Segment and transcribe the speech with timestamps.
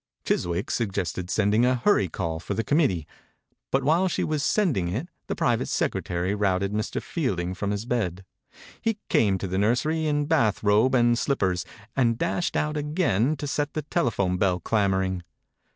[0.25, 3.05] Chiswick suggested sending a hurry call for the committee,
[3.69, 6.99] but while she was sending it the private secretary routed Mr.
[6.99, 8.25] Fielding from his bed.
[8.81, 13.45] He came to the nursery in bath robe and slippers, and dashed out again to
[13.45, 15.21] set the telephone bell clamoring.